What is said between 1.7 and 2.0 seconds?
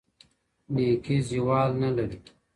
نه